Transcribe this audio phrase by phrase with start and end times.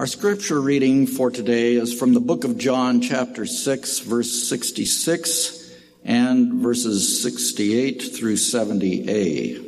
[0.00, 5.74] Our scripture reading for today is from the book of John, chapter 6, verse 66
[6.06, 9.62] and verses 68 through 70a.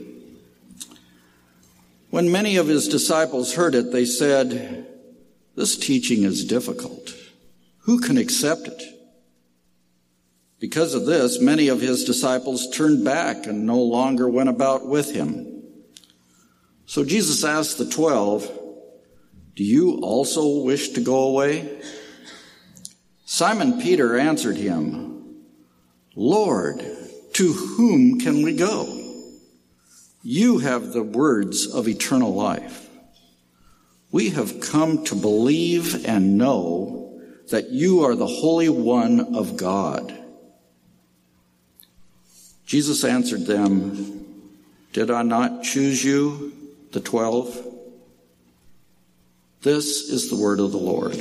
[2.08, 4.86] When many of his disciples heard it, they said,
[5.54, 7.14] This teaching is difficult.
[7.80, 8.82] Who can accept it?
[10.58, 15.14] Because of this, many of his disciples turned back and no longer went about with
[15.14, 15.62] him.
[16.86, 18.50] So Jesus asked the twelve,
[19.54, 21.80] Do you also wish to go away?
[23.26, 25.44] Simon Peter answered him,
[26.14, 26.84] Lord,
[27.34, 28.98] to whom can we go?
[30.22, 32.88] You have the words of eternal life.
[34.10, 40.16] We have come to believe and know that you are the Holy One of God.
[42.66, 44.24] Jesus answered them,
[44.92, 46.52] Did I not choose you,
[46.92, 47.71] the twelve?
[49.62, 51.16] This is the word of the Lord.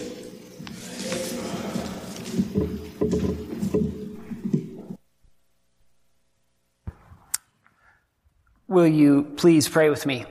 [8.68, 10.26] Will you please pray with me?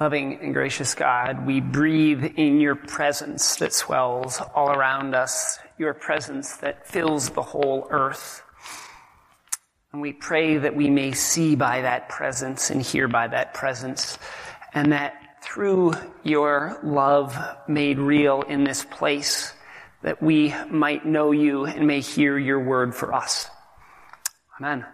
[0.00, 5.94] Loving and gracious God, we breathe in your presence that swells all around us, your
[5.94, 8.42] presence that fills the whole earth.
[9.92, 14.18] And we pray that we may see by that presence and hear by that presence,
[14.74, 15.92] and that through
[16.22, 17.36] your love
[17.68, 19.52] made real in this place,
[20.02, 23.48] that we might know you and may hear your word for us.
[24.60, 24.86] Amen.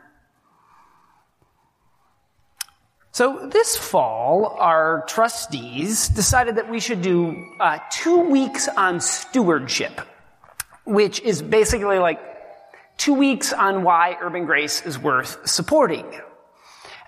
[3.13, 10.01] So this fall, our trustees decided that we should do uh, two weeks on stewardship,
[10.85, 12.21] which is basically like
[12.97, 16.07] two weeks on why Urban Grace is worth supporting.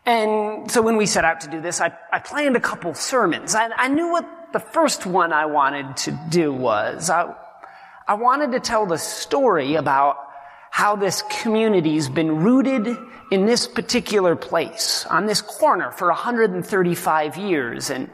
[0.07, 3.55] And so when we set out to do this, I, I planned a couple sermons.
[3.55, 7.11] I, I, knew what the first one I wanted to do was.
[7.11, 7.35] I,
[8.09, 10.17] I wanted to tell the story about
[10.71, 12.97] how this community's been rooted
[13.31, 18.11] in this particular place, on this corner for 135 years, and,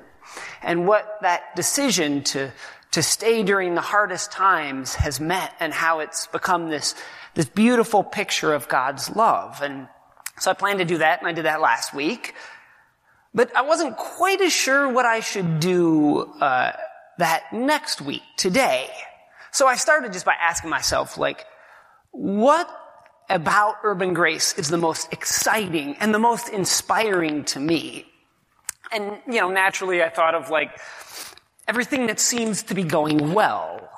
[0.62, 2.50] and what that decision to,
[2.90, 6.94] to stay during the hardest times has meant and how it's become this,
[7.34, 9.62] this beautiful picture of God's love.
[9.62, 9.88] And
[10.38, 12.34] so I planned to do that, and I did that last week.
[13.34, 16.72] But I wasn't quite as sure what I should do uh,
[17.18, 18.88] that next week, today.
[19.52, 21.44] So I started just by asking myself, like,
[22.12, 22.68] what
[23.28, 28.06] about urban grace is the most exciting and the most inspiring to me?
[28.92, 30.70] And, you know, naturally I thought of like
[31.66, 33.88] everything that seems to be going well.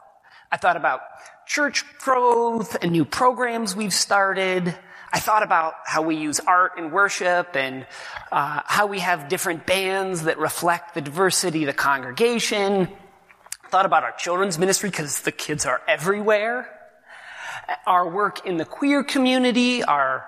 [0.50, 1.00] I thought about
[1.46, 4.74] church growth and new programs we've started.
[5.12, 7.86] I thought about how we use art in worship and
[8.30, 12.88] uh, how we have different bands that reflect the diversity of the congregation.
[13.64, 16.74] I thought about our children's ministry because the kids are everywhere
[17.86, 20.26] our work in the queer community, our,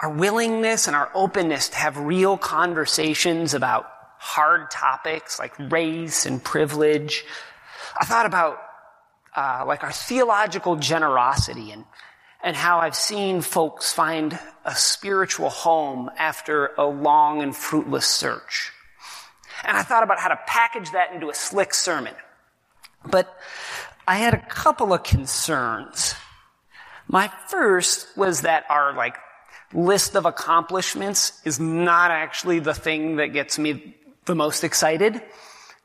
[0.00, 3.86] our willingness and our openness to have real conversations about
[4.18, 7.24] hard topics like race and privilege.
[7.98, 8.58] I thought about
[9.34, 11.84] uh, like our theological generosity and
[12.42, 18.72] and how I've seen folks find a spiritual home after a long and fruitless search.
[19.64, 22.14] And I thought about how to package that into a slick sermon.
[23.04, 23.34] But
[24.08, 26.14] I had a couple of concerns.
[27.08, 29.16] My first was that our like
[29.72, 35.20] list of accomplishments is not actually the thing that gets me the most excited.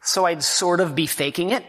[0.02, 1.66] So I'd sort of be faking it.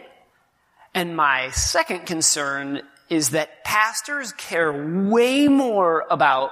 [0.94, 4.72] And my second concern is that pastors care
[5.08, 6.50] way more about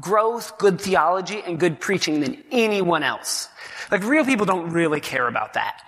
[0.00, 3.48] growth, good theology, and good preaching than anyone else.
[3.90, 5.80] Like real people don't really care about that.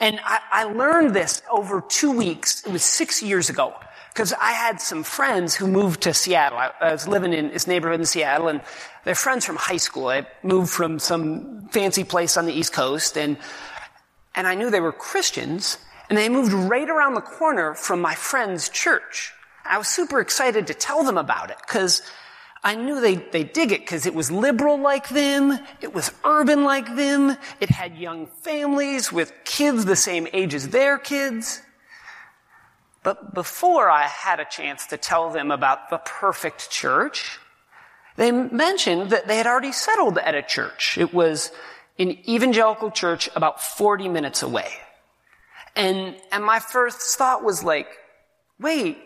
[0.00, 2.64] And I, I learned this over two weeks.
[2.64, 3.74] It was six years ago
[4.12, 6.58] because I had some friends who moved to Seattle.
[6.58, 8.60] I, I, was living in this neighborhood in Seattle, and
[9.04, 10.08] they're friends from high school.
[10.08, 13.36] I moved from some fancy place on the East Coast, and
[14.34, 15.78] and I knew they were Christians,
[16.08, 19.32] and they moved right around the corner from my friend's church.
[19.68, 22.02] I was super excited to tell them about it because
[22.64, 26.64] I knew they they dig it because it was liberal like them, it was urban
[26.64, 31.62] like them, it had young families with kids the same age as their kids.
[33.02, 37.38] But before I had a chance to tell them about the perfect church,
[38.16, 40.98] they mentioned that they had already settled at a church.
[40.98, 41.52] It was
[41.98, 44.68] an evangelical church about 40 minutes away.
[45.76, 47.88] And, and my first thought was like,
[48.58, 48.98] wait,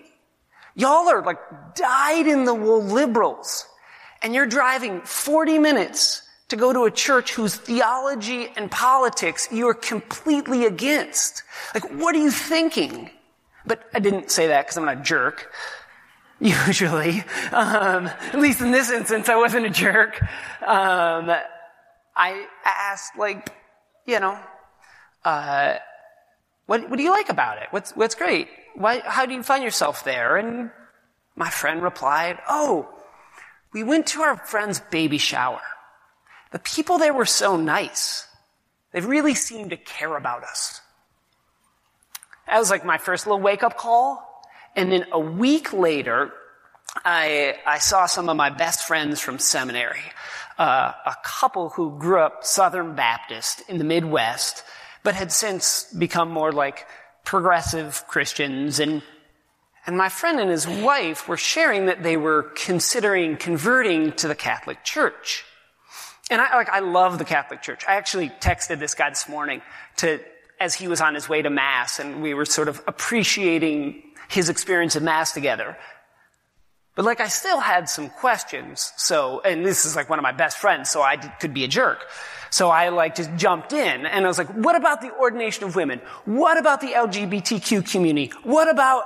[0.74, 1.38] y'all are like
[1.74, 3.66] dyed in the wool liberals
[4.22, 9.68] and you're driving 40 minutes to go to a church whose theology and politics you
[9.68, 11.42] are completely against.
[11.74, 13.10] Like, what are you thinking?
[13.64, 15.50] But I didn't say that because I'm not a jerk.
[16.40, 17.24] Usually.
[17.52, 20.20] Um, at least in this instance, I wasn't a jerk.
[20.60, 21.30] Um,
[22.14, 23.48] I asked, like,
[24.06, 24.38] you know,
[25.24, 25.76] uh,
[26.66, 27.68] what, what do you like about it?
[27.70, 28.48] What's, what's great?
[28.74, 30.36] Why, how do you find yourself there?
[30.36, 30.70] And
[31.36, 32.88] my friend replied, Oh,
[33.72, 35.60] we went to our friend's baby shower.
[36.52, 38.26] The people there were so nice.
[38.92, 40.80] They really seemed to care about us.
[42.46, 44.28] That was like my first little wake up call.
[44.76, 46.32] And then a week later,
[47.04, 50.02] I, I saw some of my best friends from seminary,
[50.58, 54.62] uh, a couple who grew up Southern Baptist in the Midwest,
[55.02, 56.86] but had since become more like
[57.24, 59.02] progressive Christians and
[59.84, 64.34] and my friend and his wife were sharing that they were considering converting to the
[64.34, 65.44] Catholic Church.
[66.30, 67.84] And I, like, I love the Catholic Church.
[67.88, 69.60] I actually texted this guy this morning
[69.96, 70.20] to,
[70.60, 74.48] as he was on his way to Mass, and we were sort of appreciating his
[74.48, 75.76] experience of Mass together.
[76.94, 78.92] But like, I still had some questions.
[78.96, 81.68] So, and this is like one of my best friends, so I could be a
[81.68, 82.06] jerk.
[82.52, 85.74] So I like just jumped in and I was like, what about the ordination of
[85.74, 86.02] women?
[86.26, 88.30] What about the LGBTQ community?
[88.42, 89.04] What about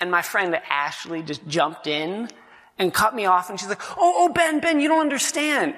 [0.00, 2.30] and my friend Ashley just jumped in
[2.78, 5.74] and cut me off and she's like, Oh, oh, Ben, Ben, you don't understand.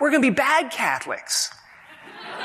[0.00, 1.54] We're going to be bad Catholics.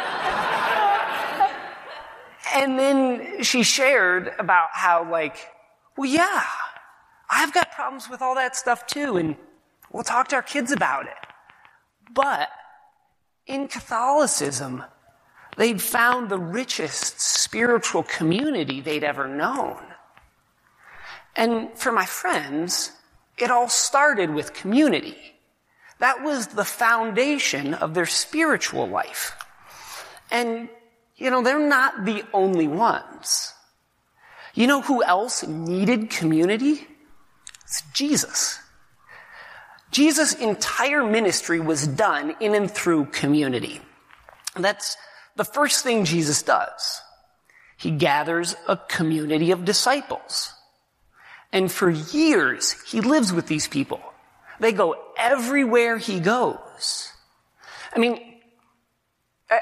[2.55, 5.37] and then she shared about how like,
[5.97, 6.43] well, yeah,
[7.27, 9.17] I've got problems with all that stuff too.
[9.17, 9.35] And
[9.91, 11.17] we'll talk to our kids about it.
[12.13, 12.49] But
[13.51, 14.81] in Catholicism,
[15.57, 19.77] they'd found the richest spiritual community they'd ever known.
[21.35, 22.93] And for my friends,
[23.37, 25.17] it all started with community.
[25.99, 29.35] That was the foundation of their spiritual life.
[30.31, 30.69] And,
[31.17, 33.53] you know, they're not the only ones.
[34.53, 36.87] You know who else needed community?
[37.63, 38.59] It's Jesus.
[39.91, 43.81] Jesus' entire ministry was done in and through community.
[44.55, 44.97] That's
[45.35, 47.01] the first thing Jesus does.
[47.77, 50.53] He gathers a community of disciples.
[51.51, 54.01] And for years, he lives with these people.
[54.59, 57.11] They go everywhere he goes.
[57.93, 58.19] I mean,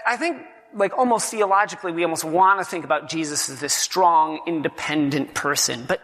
[0.06, 0.44] I think,
[0.76, 5.86] like, almost theologically, we almost want to think about Jesus as this strong, independent person.
[5.88, 6.02] But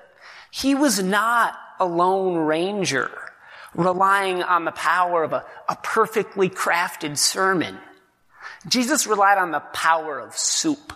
[0.49, 3.11] he was not a lone ranger
[3.75, 7.77] relying on the power of a, a perfectly crafted sermon.
[8.67, 10.93] Jesus relied on the power of soup.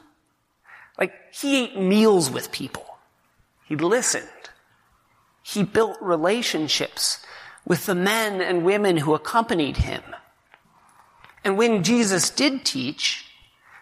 [0.97, 2.85] Like, he ate meals with people.
[3.65, 4.27] He listened.
[5.43, 7.19] He built relationships
[7.65, 10.03] with the men and women who accompanied him.
[11.43, 13.25] And when Jesus did teach,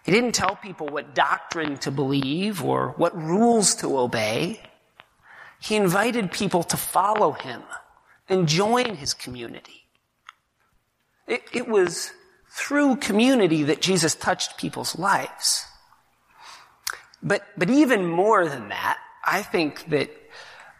[0.03, 4.61] he didn't tell people what doctrine to believe or what rules to obey.
[5.59, 7.63] He invited people to follow him
[8.29, 9.87] and join his community.
[11.27, 12.11] It, it was
[12.49, 15.65] through community that Jesus touched people's lives.
[17.21, 20.09] But, but even more than that, I think that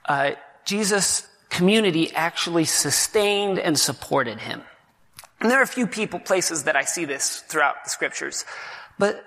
[0.06, 0.32] uh,
[0.66, 4.62] Jesus' community actually sustained and supported him.
[5.40, 8.46] And there are a few people, places that I see this throughout the scriptures.
[8.98, 9.24] But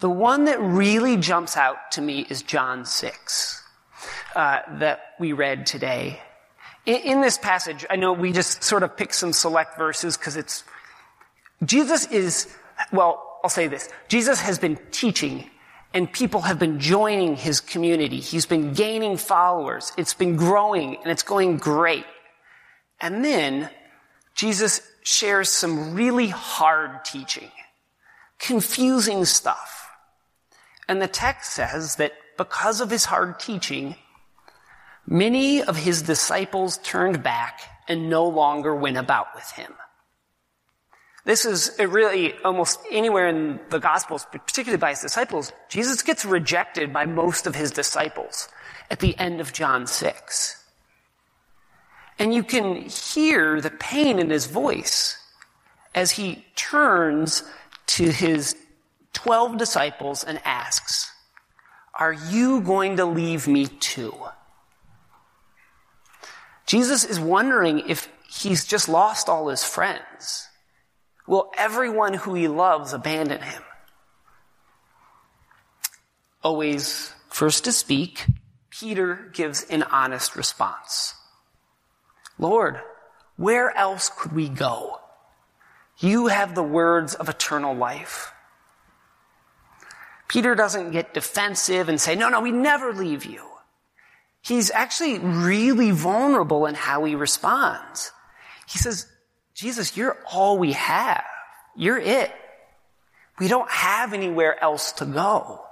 [0.00, 3.62] the one that really jumps out to me is John 6,
[4.34, 6.20] uh, that we read today.
[6.86, 10.62] In, this passage, I know we just sort of pick some select verses because it's,
[11.64, 12.48] Jesus is,
[12.92, 13.88] well, I'll say this.
[14.08, 15.50] Jesus has been teaching
[15.92, 18.20] and people have been joining his community.
[18.20, 19.92] He's been gaining followers.
[19.96, 22.06] It's been growing and it's going great.
[23.00, 23.68] And then
[24.36, 27.50] Jesus shares some really hard teaching,
[28.38, 29.88] confusing stuff.
[30.88, 33.96] And the text says that because of his hard teaching,
[35.06, 39.72] many of his disciples turned back and no longer went about with him.
[41.24, 45.52] This is really almost anywhere in the Gospels, particularly by his disciples.
[45.68, 48.48] Jesus gets rejected by most of his disciples
[48.92, 50.64] at the end of John 6.
[52.20, 55.18] And you can hear the pain in his voice
[55.96, 57.42] as he turns
[57.86, 58.54] to his
[59.12, 61.10] 12 disciples and asks,
[61.98, 64.14] Are you going to leave me too?
[66.66, 70.48] Jesus is wondering if he's just lost all his friends.
[71.26, 73.62] Will everyone who he loves abandon him?
[76.42, 78.26] Always first to speak,
[78.70, 81.14] Peter gives an honest response.
[82.38, 82.80] Lord,
[83.36, 85.00] where else could we go?
[85.98, 88.32] You have the words of eternal life.
[90.28, 93.42] Peter doesn't get defensive and say, no, no, we never leave you.
[94.46, 98.12] He's actually really vulnerable in how he responds.
[98.68, 99.08] He says,
[99.54, 101.24] Jesus, you're all we have.
[101.74, 102.30] You're it.
[103.40, 105.62] We don't have anywhere else to go.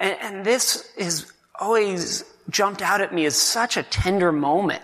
[0.00, 4.82] And, and this has always jumped out at me as such a tender moment.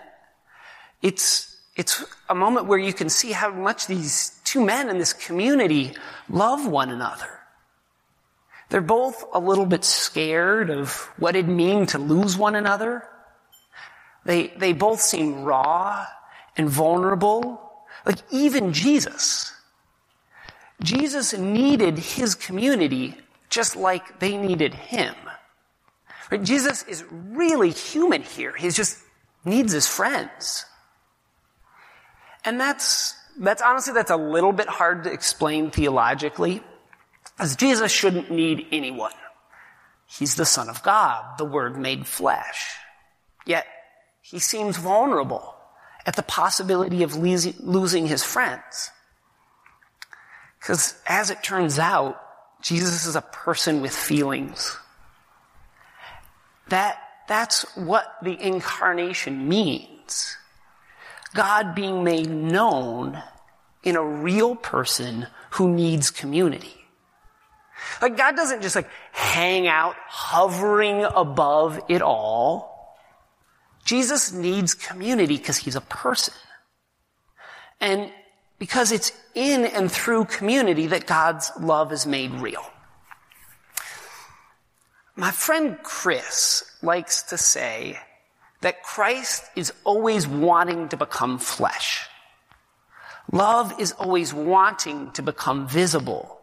[1.03, 5.13] It's, it's a moment where you can see how much these two men in this
[5.13, 5.95] community
[6.31, 7.38] love one another.
[8.69, 13.09] They're both a little bit scared of what it'd mean to lose one another.
[14.25, 16.07] They, they both seem raw
[16.57, 17.63] and vulnerable.
[18.05, 19.53] Like even Jesus.
[20.83, 23.15] Jesus needed his community
[23.49, 25.15] just like they needed him.
[26.31, 26.43] Right?
[26.43, 28.55] Jesus is really human here.
[28.55, 28.99] He just
[29.45, 30.67] needs his friends.
[32.45, 36.63] And that's, that's honestly, that's a little bit hard to explain theologically,
[37.39, 39.13] as Jesus shouldn't need anyone.
[40.07, 42.77] He's the Son of God, the Word made flesh.
[43.47, 43.67] Yet,
[44.23, 45.55] he seems vulnerable
[46.07, 48.91] at the possibility of losing his friends.
[50.59, 52.21] Because as it turns out,
[52.63, 54.77] Jesus is a person with feelings.
[56.69, 60.37] That, that's what the incarnation means.
[61.35, 63.23] God being made known
[63.83, 66.78] in a real person who needs community.
[68.01, 72.97] Like God doesn't just like hang out hovering above it all.
[73.85, 76.35] Jesus needs community because he's a person.
[77.81, 78.13] And
[78.59, 82.65] because it's in and through community that God's love is made real.
[85.17, 87.99] My friend Chris likes to say
[88.61, 92.07] that Christ is always wanting to become flesh.
[93.33, 96.38] Love is always wanting to become visible.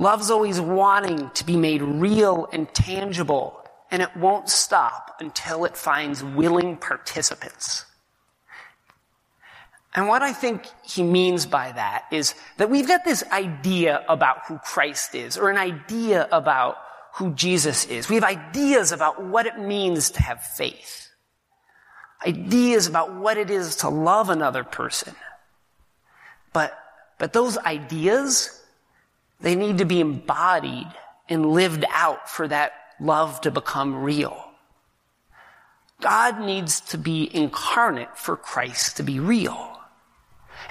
[0.00, 5.76] Love's always wanting to be made real and tangible, and it won't stop until it
[5.76, 7.84] finds willing participants.
[9.94, 14.46] And what I think he means by that is that we've got this idea about
[14.46, 16.78] who Christ is, or an idea about
[17.16, 18.08] who Jesus is.
[18.08, 21.10] We have ideas about what it means to have faith.
[22.26, 25.14] Ideas about what it is to love another person.
[26.54, 26.78] But,
[27.18, 28.59] but those ideas,
[29.40, 30.88] they need to be embodied
[31.28, 34.36] and lived out for that love to become real.
[36.00, 39.78] God needs to be incarnate for Christ to be real.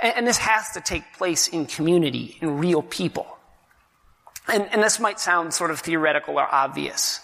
[0.01, 3.27] And, and this has to take place in community, in real people.
[4.47, 7.21] And, and this might sound sort of theoretical or obvious.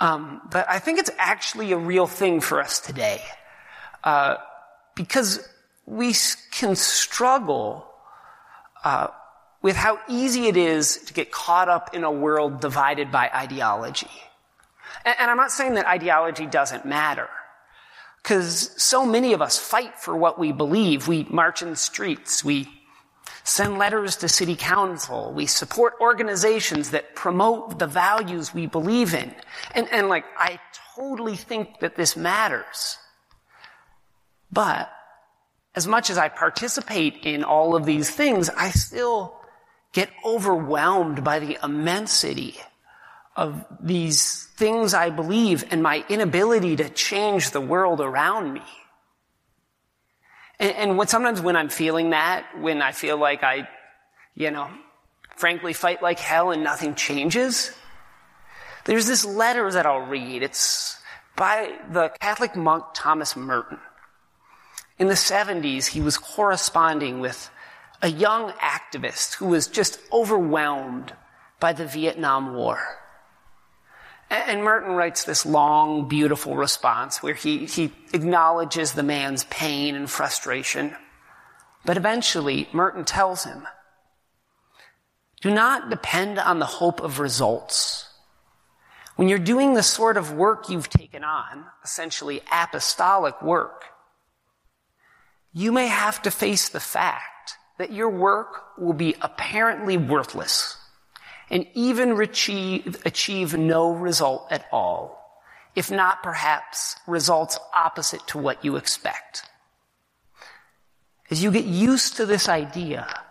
[0.00, 3.22] Um, but I think it's actually a real thing for us today.
[4.02, 4.36] Uh,
[4.94, 5.46] because
[5.86, 6.14] we
[6.52, 7.86] can struggle
[8.84, 9.08] uh,
[9.64, 14.10] with how easy it is to get caught up in a world divided by ideology.
[15.06, 17.30] And, and I'm not saying that ideology doesn't matter.
[18.22, 21.08] Because so many of us fight for what we believe.
[21.08, 22.44] We march in the streets.
[22.44, 22.68] We
[23.42, 25.32] send letters to city council.
[25.32, 29.34] We support organizations that promote the values we believe in.
[29.74, 30.60] And, and like, I
[30.94, 32.98] totally think that this matters.
[34.52, 34.92] But
[35.74, 39.40] as much as I participate in all of these things, I still
[39.94, 42.56] get overwhelmed by the immensity
[43.36, 48.62] of these things I believe and my inability to change the world around me.
[50.58, 53.68] And, and sometimes when I'm feeling that, when I feel like I,
[54.34, 54.68] you know,
[55.36, 57.72] frankly fight like hell and nothing changes,
[58.84, 60.42] there's this letter that I'll read.
[60.42, 60.98] It's
[61.36, 63.78] by the Catholic monk Thomas Merton.
[64.98, 67.50] In the 70s, he was corresponding with
[68.04, 71.10] a young activist who was just overwhelmed
[71.58, 72.78] by the Vietnam War.
[74.28, 80.10] And Merton writes this long, beautiful response where he, he acknowledges the man's pain and
[80.10, 80.94] frustration.
[81.86, 83.66] But eventually, Merton tells him,
[85.40, 88.06] do not depend on the hope of results.
[89.16, 93.84] When you're doing the sort of work you've taken on, essentially apostolic work,
[95.54, 97.33] you may have to face the fact
[97.78, 100.76] that your work will be apparently worthless
[101.50, 105.42] and even achieve, achieve no result at all,
[105.74, 109.42] if not perhaps results opposite to what you expect.
[111.30, 113.22] As you get used to this idea,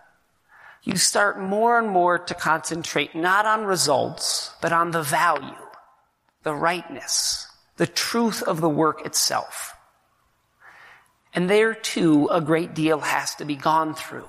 [0.82, 5.54] you start more and more to concentrate not on results, but on the value,
[6.42, 9.74] the rightness, the truth of the work itself.
[11.32, 14.28] And there too, a great deal has to be gone through.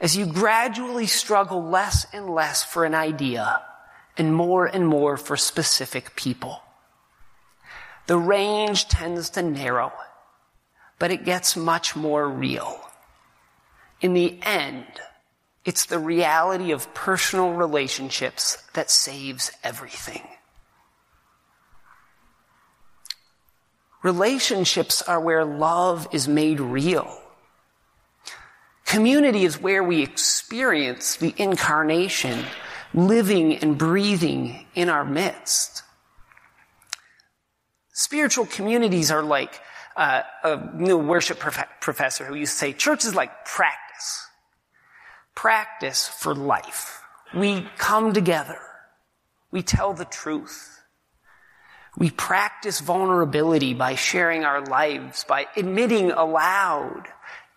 [0.00, 3.62] As you gradually struggle less and less for an idea
[4.16, 6.62] and more and more for specific people.
[8.06, 9.92] The range tends to narrow,
[10.98, 12.80] but it gets much more real.
[14.00, 14.86] In the end,
[15.64, 20.22] it's the reality of personal relationships that saves everything.
[24.02, 27.20] Relationships are where love is made real.
[28.88, 32.42] Community is where we experience the incarnation
[32.94, 35.82] living and breathing in our midst.
[37.92, 39.60] Spiritual communities are like
[39.94, 44.26] uh, a new worship prof- professor who used to say, church is like practice.
[45.34, 47.02] Practice for life.
[47.36, 48.58] We come together.
[49.50, 50.80] We tell the truth.
[51.98, 57.02] We practice vulnerability by sharing our lives, by admitting aloud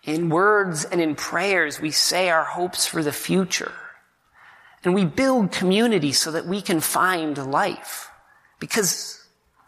[0.04, 3.72] in words and in prayers, we say our hopes for the future.
[4.84, 8.10] And we build community so that we can find life.
[8.58, 9.24] Because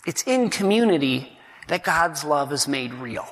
[0.07, 1.39] it's in community
[1.69, 3.27] that God's love is made real.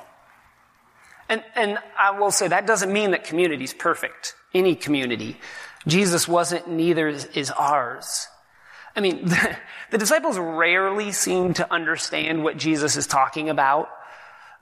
[1.27, 4.35] And, and I will say that doesn't mean that community is perfect.
[4.53, 5.37] Any community.
[5.87, 8.27] Jesus wasn't, neither is ours.
[8.95, 9.57] I mean, the,
[9.91, 13.89] the disciples rarely seem to understand what Jesus is talking about.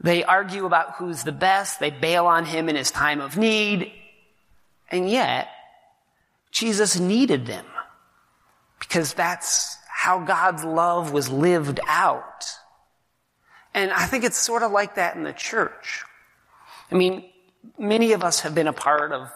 [0.01, 1.79] They argue about who's the best.
[1.79, 3.91] They bail on him in his time of need.
[4.89, 5.48] And yet,
[6.51, 7.65] Jesus needed them
[8.79, 12.46] because that's how God's love was lived out.
[13.74, 16.03] And I think it's sort of like that in the church.
[16.91, 17.24] I mean,
[17.77, 19.29] many of us have been a part of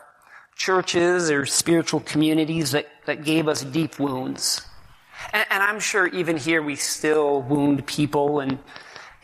[0.56, 4.62] churches or spiritual communities that, that gave us deep wounds.
[5.32, 8.60] And, and I'm sure even here we still wound people, and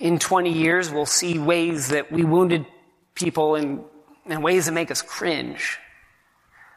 [0.02, 2.66] in 20 years we'll see ways that we wounded
[3.14, 3.84] people in,
[4.26, 5.78] in ways that make us cringe.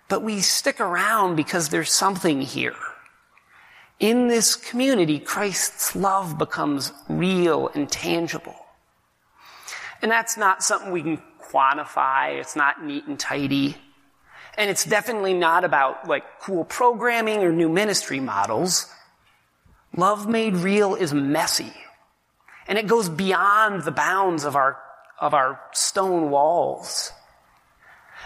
[0.09, 2.77] But we stick around because there's something here.
[3.99, 8.57] In this community, Christ's love becomes real and tangible.
[10.03, 12.39] And that's not something we can quantify.
[12.39, 13.77] It's not neat and tidy.
[14.59, 18.93] And it's definitely not about like cool programming or new ministry models.
[19.97, 21.73] Love made real is messy.
[22.67, 24.79] And it goes beyond the bounds of our,
[25.21, 27.13] of our stone walls.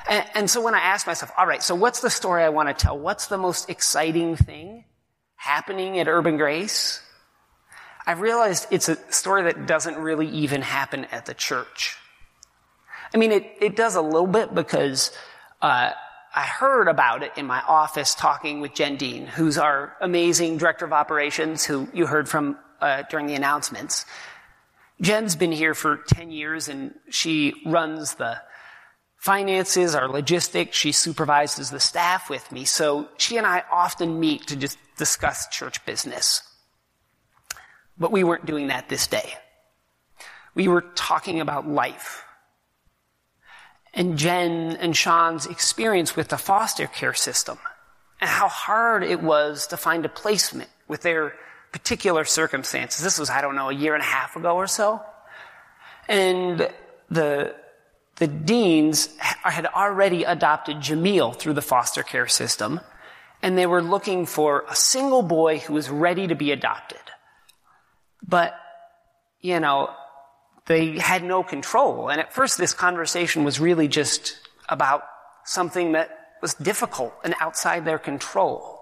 [0.08, 2.68] And, and, so when I ask myself, all right, so what's the story I want
[2.68, 2.98] to tell?
[2.98, 4.84] What's the most exciting thing
[5.36, 7.02] happening at Urban Grace?
[8.06, 11.96] I've realized it's a story that doesn't really even happen at the church.
[13.12, 15.12] I mean, it, it does a little bit because
[15.60, 15.90] uh,
[16.34, 20.84] I heard about it in my office talking with Jen Dean, who's our amazing director
[20.84, 24.06] of operations, who you heard from uh, during the announcements.
[25.00, 28.40] Jen's been here for 10 years and she runs the
[29.16, 30.76] finances, our logistics.
[30.76, 32.64] She supervises the staff with me.
[32.64, 36.42] So she and I often meet to just discuss church business.
[37.96, 39.34] But we weren't doing that this day.
[40.54, 42.24] We were talking about life
[43.94, 47.58] and Jen and Sean's experience with the foster care system
[48.20, 51.34] and how hard it was to find a placement with their
[51.72, 53.02] particular circumstances.
[53.02, 55.02] This was, I don't know, a year and a half ago or so.
[56.08, 56.68] And
[57.10, 57.54] the,
[58.16, 62.80] the deans had already adopted Jamil through the foster care system,
[63.42, 66.98] and they were looking for a single boy who was ready to be adopted.
[68.26, 68.54] But,
[69.40, 69.90] you know,
[70.66, 72.08] they had no control.
[72.08, 75.02] And at first, this conversation was really just about
[75.44, 76.10] something that
[76.42, 78.77] was difficult and outside their control.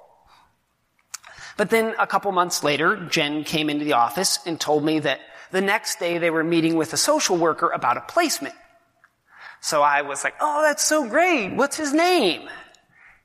[1.57, 5.21] But then a couple months later, Jen came into the office and told me that
[5.51, 8.55] the next day they were meeting with a social worker about a placement.
[9.61, 11.55] So I was like, oh, that's so great.
[11.55, 12.49] What's his name?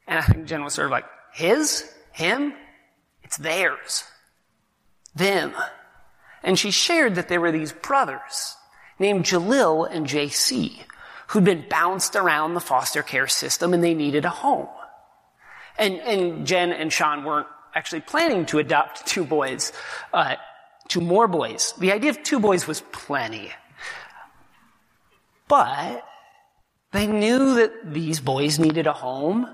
[0.07, 1.91] And I think Jen was sort of like, his?
[2.13, 2.53] Him?
[3.23, 4.05] It's theirs.
[5.13, 5.53] Them.
[6.43, 8.55] And she shared that there were these brothers
[8.97, 10.79] named Jalil and JC
[11.27, 14.67] who'd been bounced around the foster care system and they needed a home.
[15.77, 19.71] And, and Jen and Sean weren't actually planning to adopt two boys,
[20.13, 20.35] uh,
[20.87, 21.73] two more boys.
[21.79, 23.51] The idea of two boys was plenty.
[25.47, 26.05] But
[26.91, 29.53] they knew that these boys needed a home,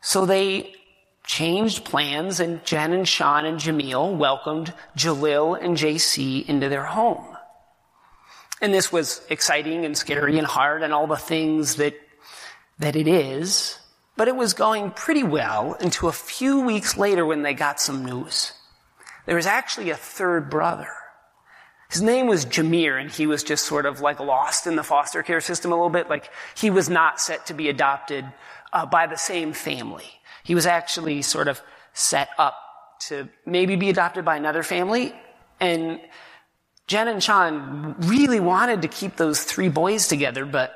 [0.00, 0.74] so they
[1.24, 7.36] changed plans and Jen and Sean and Jamil welcomed Jalil and JC into their home.
[8.60, 11.94] And this was exciting and scary and hard and all the things that,
[12.78, 13.78] that it is.
[14.16, 18.04] But it was going pretty well until a few weeks later when they got some
[18.04, 18.52] news.
[19.26, 20.88] There was actually a third brother.
[21.90, 25.22] his name was Jameer, and he was just sort of like lost in the foster
[25.22, 26.08] care system a little bit.
[26.08, 28.24] Like he was not set to be adopted
[28.72, 30.20] uh, by the same family.
[30.42, 32.56] He was actually sort of set up
[33.08, 35.14] to maybe be adopted by another family.
[35.60, 36.00] And
[36.86, 40.74] Jen and Sean really wanted to keep those three boys together, but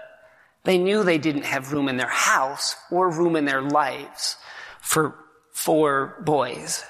[0.68, 4.36] they knew they didn't have room in their house or room in their lives
[4.82, 5.14] for
[5.50, 6.84] four boys.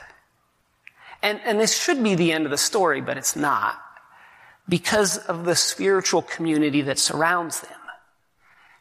[1.23, 3.81] And, and this should be the end of the story, but it's not
[4.69, 7.79] because of the spiritual community that surrounds them.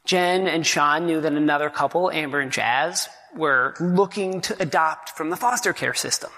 [0.03, 5.29] Jen and Sean knew that another couple, Amber and Jazz, were looking to adopt from
[5.29, 6.31] the foster care system.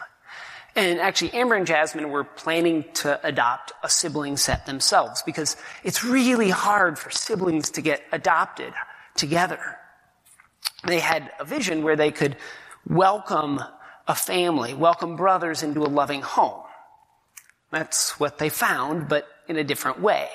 [0.76, 6.04] And actually, Amber and Jasmine were planning to adopt a sibling set themselves because it's
[6.04, 8.74] really hard for siblings to get adopted
[9.16, 9.60] together.
[10.86, 12.38] They had a vision where they could
[12.88, 13.62] welcome
[14.08, 16.64] a family, welcome brothers into a loving home.
[17.72, 20.30] That's what they found, but in a different way.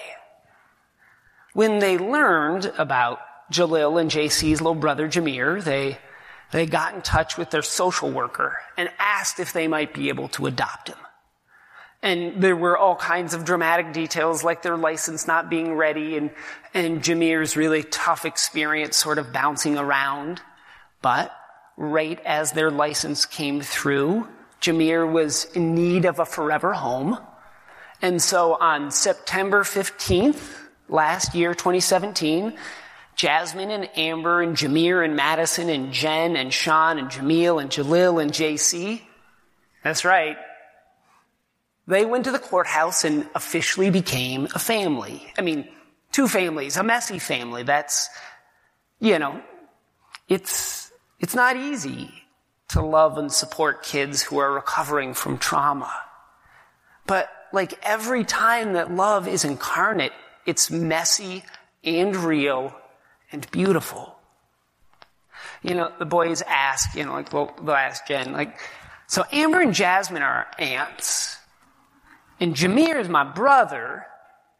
[1.52, 3.20] When they learned about
[3.50, 5.98] Jalil and JC's little brother Jameer, they,
[6.52, 10.28] they got in touch with their social worker and asked if they might be able
[10.28, 10.98] to adopt him.
[12.02, 16.30] And there were all kinds of dramatic details like their license not being ready and,
[16.74, 20.42] and Jameer's really tough experience sort of bouncing around.
[21.00, 21.34] But
[21.76, 24.28] right as their license came through,
[24.60, 27.18] Jameer was in need of a forever home.
[28.02, 30.56] And so on September 15th,
[30.88, 32.54] last year, 2017,
[33.16, 38.20] Jasmine and Amber and Jameer and Madison and Jen and Sean and Jamil and Jalil
[38.20, 39.00] and JC.
[39.82, 40.36] That's right.
[41.86, 45.32] They went to the courthouse and officially became a family.
[45.38, 45.68] I mean,
[46.12, 47.62] two families, a messy family.
[47.62, 48.08] That's,
[49.00, 49.42] you know,
[50.28, 52.10] it's, it's not easy
[52.68, 55.92] to love and support kids who are recovering from trauma.
[57.06, 60.12] But like every time that love is incarnate,
[60.46, 61.44] it's messy
[61.84, 62.74] and real
[63.32, 64.16] and beautiful.
[65.62, 68.58] You know, the boys ask, you know, like, well, they'll ask Jen, like,
[69.06, 71.38] so Amber and Jasmine are aunts,
[72.40, 74.06] and Jameer is my brother,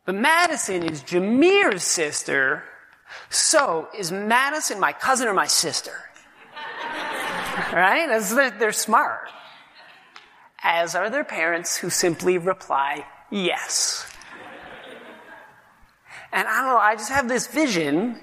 [0.04, 2.62] but Madison is Jameer's sister,
[3.30, 5.92] so is Madison my cousin or my sister?
[7.72, 8.06] right?
[8.08, 9.28] They're, they're smart.
[10.62, 14.10] As are their parents who simply reply, yes.
[16.32, 18.18] And I don't know, I just have this vision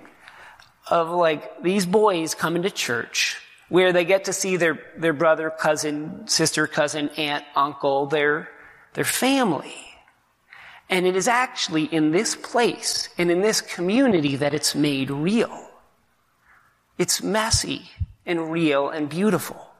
[0.91, 3.37] of like these boys coming to church
[3.69, 8.49] where they get to see their, their brother, cousin, sister, cousin, aunt, uncle, their,
[8.93, 9.73] their family.
[10.89, 15.69] And it is actually in this place and in this community that it's made real.
[16.97, 17.89] It's messy
[18.25, 19.71] and real and beautiful.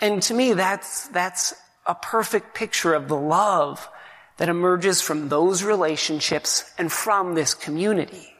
[0.00, 3.86] And to me, that's, that's a perfect picture of the love
[4.38, 8.32] that emerges from those relationships and from this community.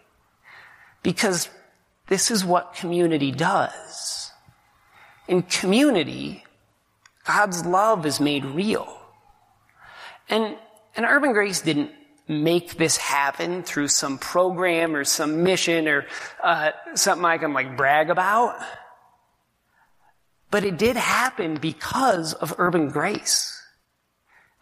[1.07, 1.49] Because
[2.09, 4.33] this is what community does.
[5.29, 6.42] In community,
[7.25, 8.92] God's love is made real.
[10.29, 10.57] And,
[10.97, 11.92] and Urban Grace didn't
[12.27, 16.07] make this happen through some program or some mission or
[16.42, 18.59] uh, something I can like brag about.
[20.51, 23.62] But it did happen because of urban grace.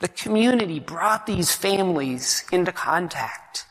[0.00, 3.64] The community brought these families into contact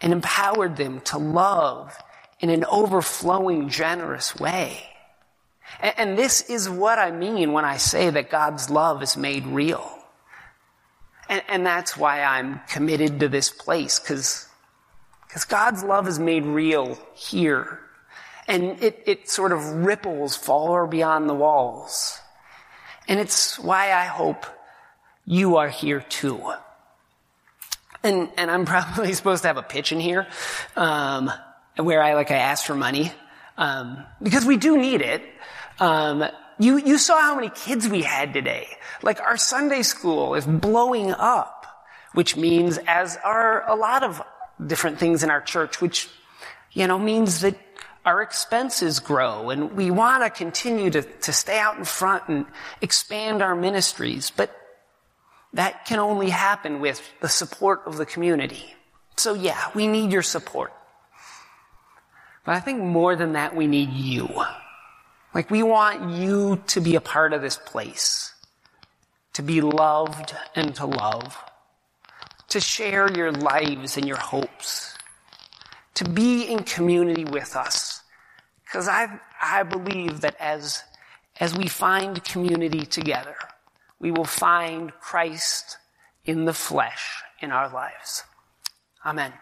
[0.00, 1.96] and empowered them to love
[2.40, 4.84] in an overflowing, generous way.
[5.80, 9.46] And, and this is what I mean when I say that God's love is made
[9.46, 9.90] real.
[11.28, 14.46] And, and that's why I'm committed to this place, because
[15.48, 17.80] God's love is made real here
[18.46, 22.20] and it, it sort of ripples far beyond the walls.
[23.08, 24.46] And it's why I hope
[25.24, 26.52] you are here too.
[28.04, 30.28] And, and I'm probably supposed to have a pitch in here,
[30.76, 31.32] um,
[31.76, 33.10] where I like I ask for money,
[33.58, 35.22] um, because we do need it.
[35.80, 36.24] Um,
[36.58, 38.68] you you saw how many kids we had today.
[39.02, 41.66] Like our Sunday school is blowing up,
[42.12, 44.22] which means as are a lot of
[44.64, 46.08] different things in our church, which
[46.70, 47.58] you know means that
[48.04, 52.46] our expenses grow and we want to continue to, to stay out in front and
[52.82, 54.30] expand our ministries.
[54.30, 54.54] But
[55.54, 58.74] that can only happen with the support of the community.
[59.16, 60.72] So yeah, we need your support.
[62.44, 64.28] But I think more than that, we need you.
[65.34, 68.32] Like we want you to be a part of this place.
[69.34, 71.36] To be loved and to love.
[72.48, 74.94] To share your lives and your hopes
[75.94, 78.02] to be in community with us.
[78.64, 80.82] Because I, I believe that as,
[81.40, 83.36] as we find community together,
[83.98, 85.78] we will find Christ
[86.24, 88.24] in the flesh in our lives.
[89.04, 89.32] Amen.